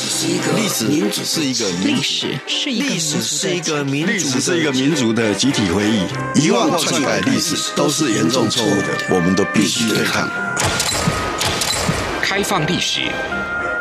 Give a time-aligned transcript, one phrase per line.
[0.00, 6.06] 史是一个历史，民主是一个历史是一个历史是一个民历史是一个民族的集体回忆，
[6.40, 10.26] 遗忘或篡改历史都是严重错误的，我们都必须对抗。
[12.22, 13.02] 开放历史，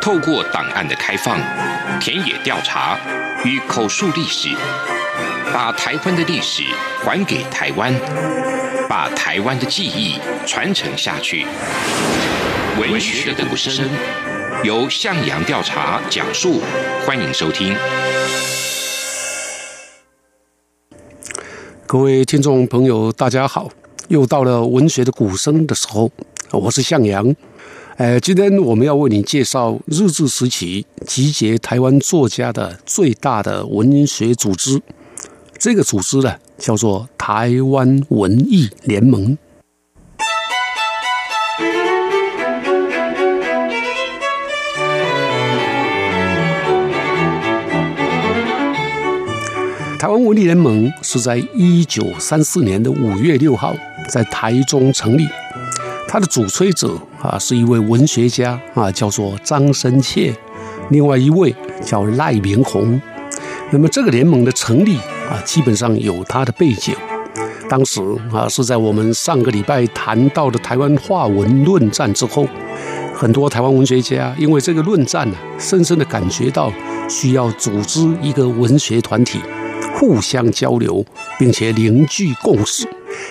[0.01, 1.39] 透过档案的开放、
[2.01, 2.99] 田野调查
[3.45, 4.49] 与口述历史，
[5.53, 6.63] 把台湾的历史
[7.05, 7.95] 还给台湾，
[8.89, 11.45] 把台湾的记忆传承下去。
[12.77, 13.89] 文学的鼓声，
[14.65, 16.59] 由向阳调查讲述，
[17.05, 17.73] 欢迎收听。
[21.87, 23.69] 各位听众朋友，大家好，
[24.09, 26.11] 又到了文学的鼓声的时候，
[26.51, 27.33] 我是向阳。
[27.95, 34.81] 呃，今天我们要为你介绍日治时期集结台湾作家的最大的文学组织，
[35.57, 39.37] 这个组织呢叫做台湾文艺联盟。
[49.99, 53.75] 台湾文理联盟是在一九三四年的五月六号
[54.07, 55.27] 在台中成立。
[56.07, 60.33] 他的主催者啊，是一位文学家啊，叫做张深切，
[60.89, 62.99] 另外一位叫赖明鸿。
[63.71, 64.95] 那么这个联盟的成立
[65.29, 66.95] 啊，基本上有它的背景。
[67.67, 72.47] 当时啊，是在我们上个礼拜谈到的台湾话文论战之后，
[73.13, 76.71] 很多台湾文学家因为这个论战呢，深深的感觉到
[77.09, 79.39] 需要组织一个文学团体，
[79.99, 81.05] 互相交流，
[81.37, 82.87] 并且凝聚共识。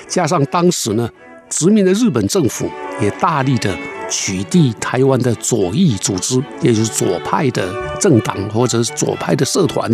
[0.06, 1.08] 加上当时呢。
[1.50, 2.68] 殖民的日本政府
[3.00, 3.74] 也大力的
[4.06, 9.90] 取缔台湾的左翼组织，也就是左派的政党或者是左派的社团，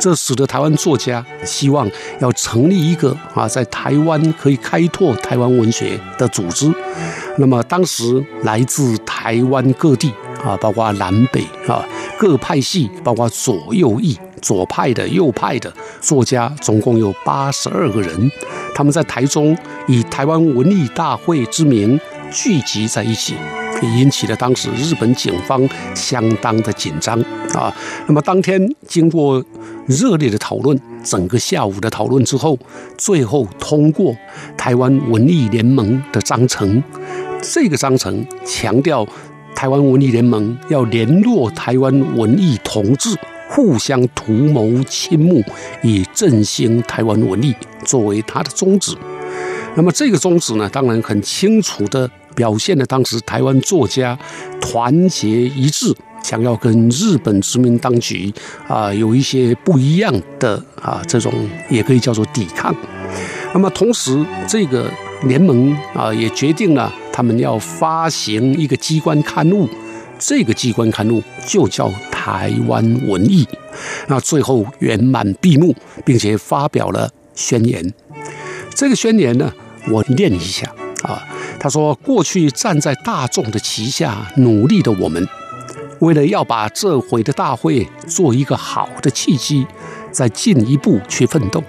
[0.00, 1.88] 这使得台湾作家希望
[2.18, 6.68] 要成立一个啊，在台湾可以开拓台湾文学的组织。
[7.38, 8.02] 那么当时
[8.42, 11.84] 来自台湾各地啊，包括南北啊
[12.18, 18.30] 各派系，包括左右翼、左派的、右派的作家，总共有八十二个人。
[18.74, 19.56] 他们在台中
[19.86, 21.98] 以台湾文艺大会之名
[22.30, 23.34] 聚集在一起，
[23.82, 27.20] 引起了当时日本警方相当的紧张
[27.52, 27.74] 啊。
[28.06, 29.44] 那么当天经过
[29.86, 32.58] 热烈的讨论，整个下午的讨论之后，
[32.96, 34.16] 最后通过
[34.56, 36.82] 台湾文艺联盟的章程。
[37.42, 39.06] 这个章程强调
[39.54, 43.14] 台湾文艺联盟要联络台湾文艺同志。
[43.50, 45.42] 互相图谋倾慕，
[45.82, 47.52] 以振兴台湾文艺
[47.84, 48.96] 作为他的宗旨。
[49.74, 54.16] 那么这个宗旨呢，当然很清楚地表现了当时台湾作家
[54.60, 58.32] 团结一致，想要跟日本殖民当局
[58.68, 61.32] 啊有一些不一样的啊这种
[61.68, 62.74] 也可以叫做抵抗。
[63.52, 64.88] 那么同时，这个
[65.24, 69.68] 联盟啊也决定了他们要发行一个机关刊物。
[70.20, 73.44] 这个机关刊物就叫《台湾文艺》，
[74.06, 77.92] 那最后圆满闭幕，并且发表了宣言。
[78.74, 79.52] 这个宣言呢，
[79.90, 80.70] 我念一下
[81.02, 81.26] 啊。
[81.58, 85.26] 他说：“过去站在大众的旗下努力的我们，
[85.98, 89.66] 为了要把这回的大会做一个好的契机，
[90.10, 91.62] 再进一步去奋斗。”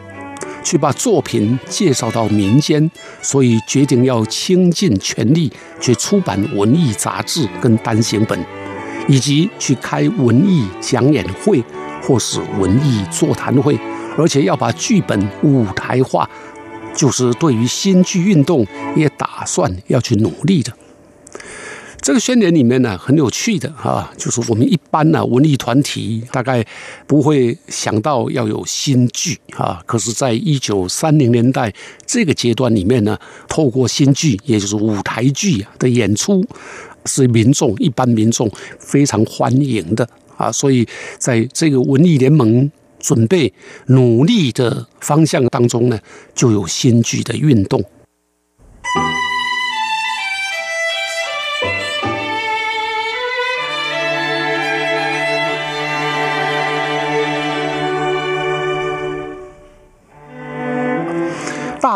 [0.63, 2.89] 去把作品介绍到民间，
[3.21, 8.39] 所以决定要倾尽全力去出版文艺杂志跟单行本，
[9.07, 11.63] 以及去开文艺讲演会
[12.01, 13.77] 或是文艺座谈会，
[14.17, 16.29] 而且要把剧本舞台化，
[16.95, 20.71] 就是对于新剧运动也打算要去努力的。
[22.11, 26.61] 这个宣言里面呢，很有趣的啊，就是我们一般呢文艺团体大概
[27.07, 31.73] 不会想到要有新剧啊，可是，在一九三零年代
[32.05, 33.17] 这个阶段里面呢，
[33.47, 36.45] 透过新剧，也就是舞台剧的演出，
[37.05, 40.05] 是民众一般民众非常欢迎的
[40.35, 40.85] 啊，所以
[41.17, 42.69] 在这个文艺联盟
[42.99, 43.53] 准备
[43.85, 45.97] 努力的方向当中呢，
[46.35, 47.81] 就有新剧的运动。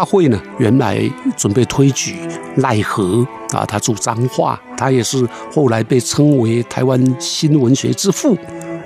[0.05, 1.01] 会呢，原来
[1.35, 2.15] 准备推举
[2.57, 8.37] 赖和啊，他住彰化，他也是后来被称为台湾新文学之父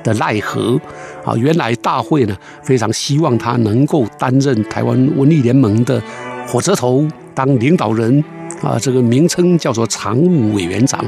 [0.03, 0.79] 的赖和
[1.25, 1.35] 啊。
[1.35, 6.01] 原来大会呢，非常希望他能够担任台湾文艺联盟的
[6.47, 7.05] 火车头，
[7.35, 8.23] 当领导人
[8.61, 11.03] 啊，这个名称叫做常务委员长。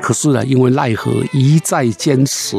[0.00, 2.56] 可是呢，因为赖和一再坚持，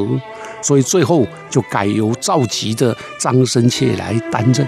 [0.62, 4.68] 所以最后就改由召集的张深切来担任。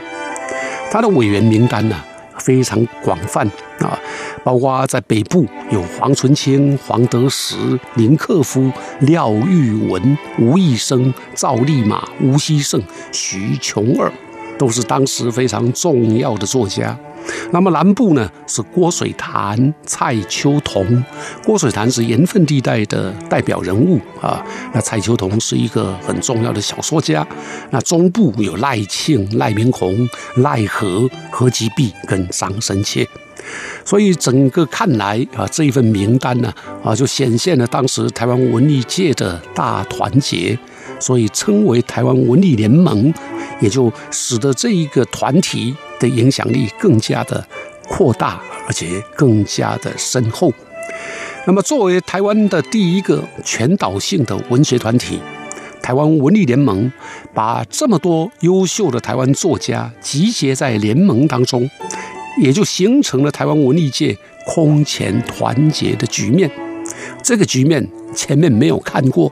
[0.95, 2.01] 他的委员名单呢，
[2.37, 3.45] 非常广泛
[3.79, 3.99] 啊，
[4.45, 8.71] 包括在北部有黄纯清、黄德石、林克夫、
[9.01, 12.81] 廖玉文、吴义生、赵立马、吴希胜、
[13.11, 14.09] 徐琼儿，
[14.57, 16.97] 都是当时非常重要的作家。
[17.55, 21.01] 那么南部呢，是郭水潭、蔡秋桐。
[21.41, 24.43] 郭水潭是盐分地带的代表人物啊。
[24.73, 27.25] 那蔡秋桐是一个很重要的小说家。
[27.69, 30.05] 那中部有赖庆、赖明鸿、
[30.35, 33.07] 赖和、何吉碧跟张深切。
[33.85, 36.53] 所以整个看来啊，这一份名单呢
[36.83, 40.59] 啊，就显现了当时台湾文艺界的大团结。
[40.99, 43.13] 所以称为台湾文艺联盟，
[43.61, 45.73] 也就使得这一个团体。
[45.99, 47.45] 的影响力更加的
[47.87, 50.51] 扩大，而且更加的深厚。
[51.45, 55.19] 那么，作为台湾的第一个全岛性的文学团体，
[55.81, 56.91] 台湾文艺联盟
[57.33, 61.69] 把这么多优秀的台湾作家集结在联盟当中，
[62.41, 64.17] 也就形成了台湾文艺界
[64.47, 66.49] 空前团结的局面。
[67.21, 69.31] 这个局面前面没有看过，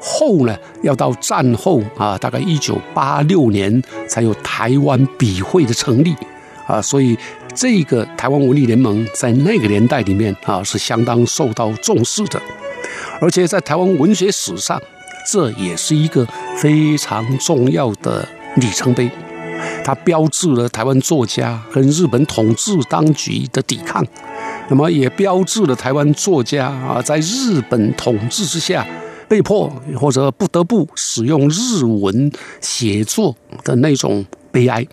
[0.00, 6.14] 后呢，要到战后啊，大概一九八六年才有台湾笔会的成立
[6.66, 7.16] 啊，所以
[7.54, 12.40] 这个台湾文艺联盟在那个年代里面啊是相当受到重视的，
[13.20, 14.80] 而且在台湾文学史上，
[15.32, 16.26] 这也是一个
[16.56, 19.10] 非常重要的里程碑，
[19.82, 24.06] 它标志了台湾作家跟日本统治当局的抵抗。
[24.70, 28.86] 那么也标志了台湾作家啊，在日本统治之下，
[29.26, 32.30] 被迫或者不得不使用日文
[32.60, 33.34] 写作
[33.64, 34.86] 的那种悲哀。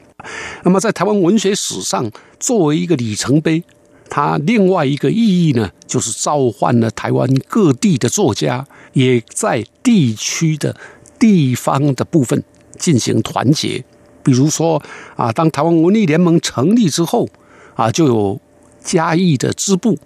[0.63, 3.62] 那么在台湾文学史上，作为一个里程碑，
[4.10, 10.74] 它另外一个意义呢，就是召唤了台湾各地的作家，也在地区的
[11.19, 12.42] 地方的部分
[12.80, 13.83] 进行团结。
[14.24, 14.81] 比如说
[15.18, 17.27] 啊，当台湾文艺联盟成立之后
[17.75, 18.39] 啊，就有。
[18.86, 19.98] 嘉义的支部、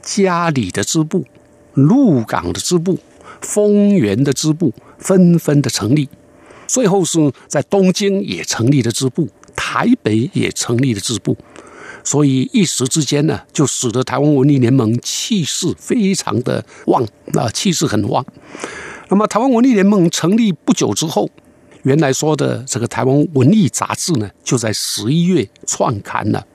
[0.00, 1.26] 嘉里的支部、
[1.74, 2.98] 鹿港的支部、
[3.42, 6.08] 丰原的支部纷纷的成立，
[6.66, 11.36] 最后是在东京也成立了支部，台北也成立了支部，
[12.02, 18.24] 所以一时之间呢，就使得台湾文艺联盟气势非常的旺啊，气势很旺。
[19.10, 21.28] 那么台湾文艺联盟成立不久之后，
[21.82, 26.46] 原来说的这个台湾文艺杂志呢，就在十一月创刊了。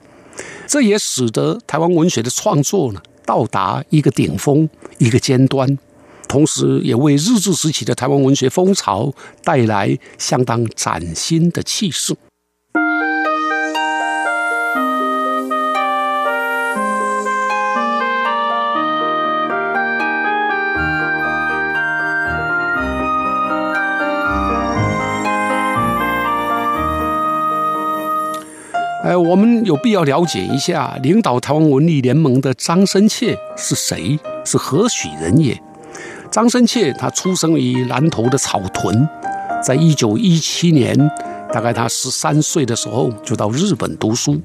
[0.66, 4.68] 这也使得台湾文学的创作呢，到达一个顶峰、
[4.98, 5.78] 一个尖端，
[6.28, 9.12] 同时也为日治时期的台湾文学风潮
[9.42, 12.14] 带来相当崭新的气势。
[29.28, 35.60] 我们有必要了解一下领导台湾文艺联盟的张深切是谁，是何许人也？
[36.30, 39.06] 张深切他出生于南投的草屯，
[39.62, 40.96] 在一九一七年，
[41.52, 44.40] 大概他十三岁的时候就到日本读书。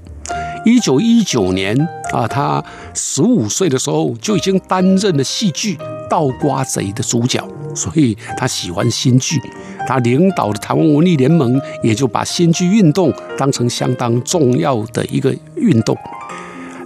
[0.66, 1.78] 一九一九年
[2.12, 2.62] 啊，他
[2.94, 5.76] 十五岁的时候就已经担任了戏剧
[6.10, 7.42] 《倒瓜贼》的主角，
[7.76, 9.40] 所以他喜欢新剧。
[9.88, 15.98] 他领导的台湾文艺联盟也就把新剧运动当成相当重要的一个运动。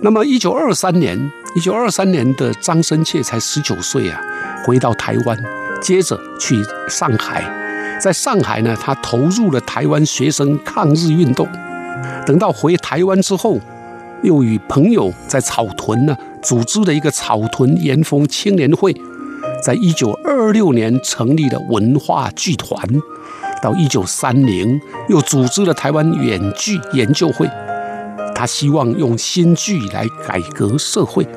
[0.02, 1.18] 那么，一九二三年，
[1.56, 4.20] 一九二三年的张深切才十九岁啊，
[4.66, 5.38] 回到台湾，
[5.82, 6.56] 接着去
[6.88, 7.44] 上海，
[8.00, 11.48] 在上海呢，他投入了台湾学生抗日运动。
[12.26, 13.60] 等到回台湾之后，
[14.24, 18.96] 又与朋友在草屯呢组织了一个草屯研风青年会。
[19.64, 22.80] 在一九二六年成立了文化剧团，
[23.62, 27.50] 到一九三零又组织了台湾远剧研究会。
[28.36, 31.28] 他希望用新剧来改革社会，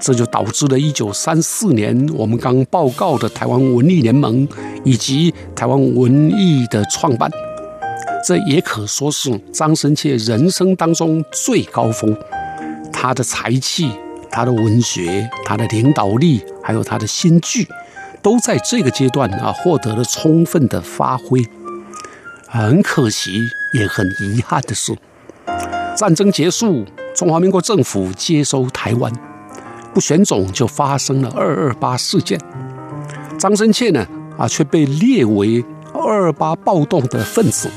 [0.00, 4.46] 这就导致了一九三四年我们刚报告的台湾文艺联盟
[4.84, 7.30] 以及台湾文艺的创办。
[8.26, 12.16] 这也可说是张深切人生当中最高峰，
[12.92, 13.88] 他的才气。
[14.30, 17.66] 他的文学、他的领导力，还有他的新剧，
[18.22, 21.42] 都在这个阶段啊获得了充分的发挥。
[22.48, 24.96] 很可惜，也很遗憾的是，
[25.96, 29.12] 战争结束，中华民国政府接收台湾，
[29.92, 32.40] 不选总就发生了二二八事件。
[33.38, 34.06] 张深切呢
[34.38, 37.68] 啊却被列为二二八暴动的分子，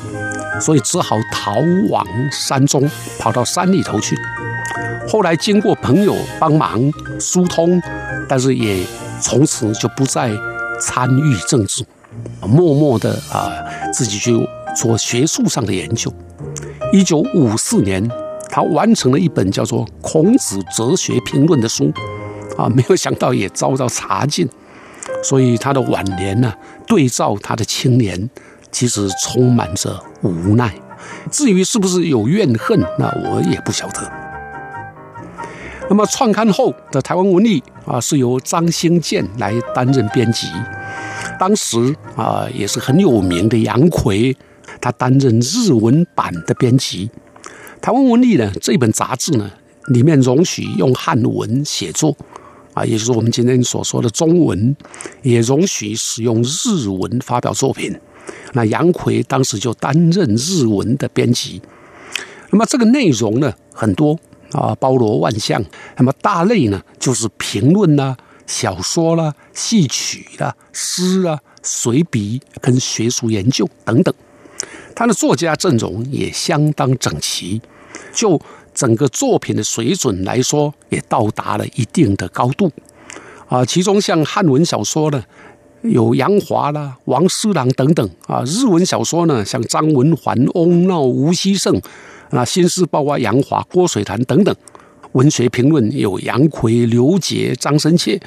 [0.61, 1.55] 所以只好逃
[1.89, 4.15] 往山中，跑到山里头去。
[5.09, 6.79] 后来经过朋友帮忙
[7.19, 7.81] 疏通，
[8.27, 8.85] 但是也
[9.19, 10.31] 从此就不再
[10.79, 11.83] 参与政治，
[12.47, 13.51] 默默的啊
[13.91, 16.13] 自己去做学术上的研究。
[16.93, 18.07] 一九五四年，
[18.49, 21.93] 他他完成了一本叫做《孔子哲学评论》的书，
[22.57, 24.45] 啊，没有想到也遭到查禁，
[25.23, 26.53] 所以他的晚年呢，
[26.85, 28.29] 对照他的青年，
[28.69, 30.73] 其实充满着无奈。
[31.31, 34.11] 至于是不是有怨恨，那我也不晓得。
[35.89, 40.47] 那么创刊后的台湾文艺啊，是由张兴建来担任编辑。
[41.39, 44.35] 当时啊，也是很有名的杨奎，
[44.79, 47.09] 他担任日文版的编辑。
[47.81, 49.49] 台湾文艺呢，这本杂志呢，
[49.87, 52.15] 里面容许用汉文写作，
[52.75, 54.75] 啊，也就是我们今天所说的中文，
[55.23, 57.97] 也容许使用日文发表作品。
[58.53, 61.59] 那杨奎当时就担任日文的编辑。
[62.51, 64.19] 那么这个内容呢，很多。
[64.51, 65.63] 啊，包罗万象。
[65.97, 68.15] 那么大类呢，就是评论啦、
[68.47, 74.13] 小说啦、戏曲啦、诗啊、随笔跟学术研究等等。
[74.95, 77.61] 他的作家阵容也相当整齐，
[78.13, 78.39] 就
[78.73, 82.71] 整个作品的水准来说，也到达了一定的高度。
[83.47, 85.23] 啊，其中像汉文小说呢，
[85.81, 88.09] 有杨华啦、王思郎等等。
[88.27, 91.81] 啊，日文小说呢，像张文环、翁闹、吴熙盛。
[92.31, 94.55] 那《新诗》包括杨华、郭水潭等等，
[95.13, 98.19] 文学评论有杨奎、刘杰、张生切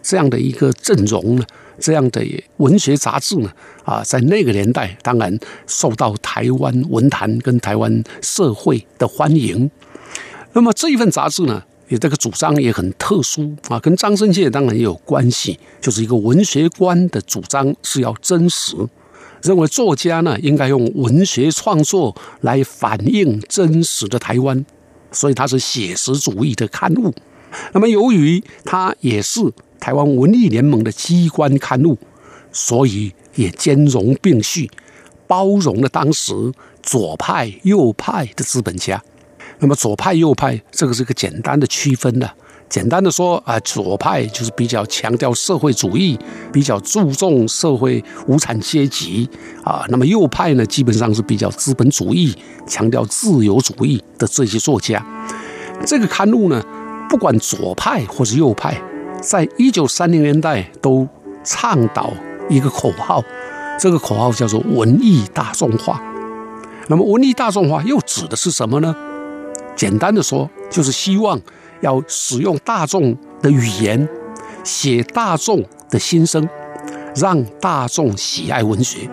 [0.00, 1.44] 这样的一个阵容呢，
[1.78, 2.24] 这样的
[2.56, 3.50] 文学杂志呢，
[3.84, 9.70] 啊，在那个年代当然受到台湾文坛跟台湾社会的欢迎。
[10.54, 18.74] 那么这一份杂志呢，也这个主张也很特殊啊，跟张深切当然也有关系，就是一个文学观的主张是要真实。
[19.42, 24.64] 认为作家呢，应该用文学创作来反映真实的台湾，
[25.10, 27.12] 所以它是写实主义的刊物。
[27.72, 29.40] 那么由于它也是
[29.80, 31.98] 台湾文艺联盟的机关刊物，
[32.52, 34.70] 所以也兼容并蓄，
[35.26, 36.32] 包容了当时
[36.82, 39.02] 左派右派的资本家。
[39.60, 42.28] 那么左派右派这个是个简单的区分的。
[42.68, 46.16] 简单的说啊，左派就是比较强调社会主义，
[46.52, 49.28] 比较注重社会无产阶级
[49.64, 49.84] 啊。
[49.88, 52.32] 那么右派呢，基本上是比较资本主义，
[52.68, 55.04] 强调自由主义的这些作家。
[55.84, 56.62] 这个刊物呢，
[57.08, 58.80] 不管左派或者右派，
[59.20, 61.08] 在一九三零年代都
[61.42, 62.12] 倡导
[62.48, 63.20] 一个口号，
[63.80, 66.00] 这个口号叫做“文艺大众化”。
[66.86, 68.94] 那么文艺大众化又指的是什么呢？
[69.74, 71.40] 简单的说，就是希望。
[71.82, 74.06] 要使用大众的语言，
[74.62, 76.46] 写大众的心声，
[77.16, 79.08] 让大众喜爱文学。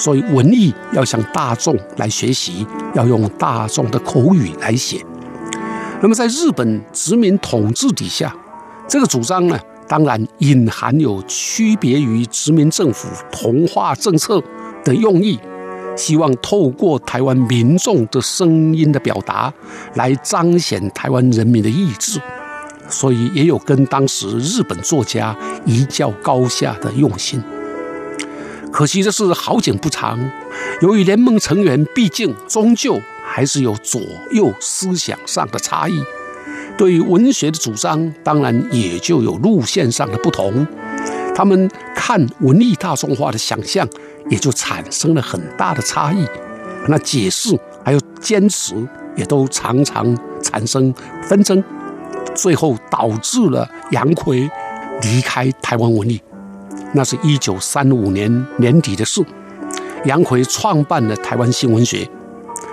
[0.00, 5.00] 所以文艺要向大众来学习，要用大众的口语来写。
[6.00, 8.34] 那么在日本殖民统治底下，
[8.88, 14.42] 这个主张呢，当然隐含有区别于殖民政府同化政策
[14.82, 15.38] 的用意。
[15.98, 19.52] 希望透过台湾民众的声音的表达，
[19.94, 22.20] 来彰显台湾人民的意志，
[22.88, 25.36] 所以也有跟当时日本作家
[25.66, 27.42] 一较高下的用心。
[28.72, 30.18] 可惜的是好景不长，
[30.82, 34.00] 由于联盟成员毕竟终究还是有左
[34.30, 36.00] 右思想上的差异，
[36.76, 40.64] 对于文学的主张当然也就有路线上的不同，
[41.34, 43.88] 他们看文艺大众化的想象。
[44.30, 46.26] 也就产生了很大的差异，
[46.88, 48.74] 那解释还有坚持
[49.16, 50.92] 也都常常产生
[51.22, 51.62] 纷争，
[52.34, 54.50] 最后导致了杨逵
[55.02, 56.20] 离开台湾文艺。
[56.92, 59.22] 那是一九三五年年底的事，
[60.04, 62.08] 杨逵创办了台湾新文学，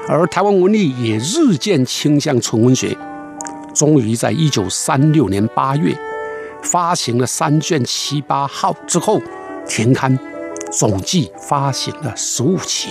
[0.07, 2.97] 而台湾文艺也日渐倾向纯文学，
[3.74, 5.93] 终于在一九三六年八月
[6.62, 9.21] 发行了三卷七八号之后
[9.67, 10.17] 停刊。
[10.72, 12.89] 总计发行了十五期。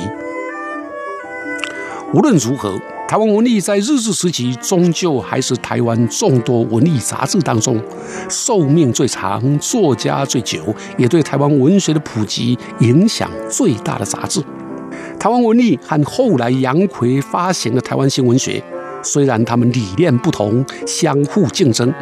[2.12, 2.78] 无论如何，
[3.08, 7.82] 台湾文艺在日治时期终究还是台湾众多文艺杂志当中
[8.28, 10.60] 寿命最长、作家最久，
[10.96, 14.40] 也对台湾文学的普及影响最大的杂志。
[15.18, 18.62] 台湾文艺和后来杨逵发行的台湾新文学，
[19.02, 21.92] 虽然他们理念不同，相互竞争。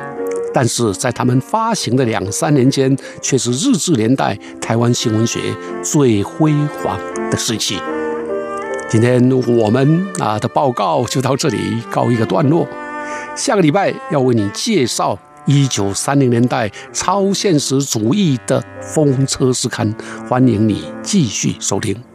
[0.55, 5.41] 但是在他们发行的两三年间，却是日治年代台湾新闻学
[5.83, 6.99] 最辉煌
[7.31, 7.79] 的时期。
[8.89, 12.69] 今天我们啊的报告就到这里告一个段落，
[13.35, 19.95] 下个礼拜要为你介绍一九三零年代超现实主义的风车诗刊，
[20.29, 22.12] 欢迎你继续收听。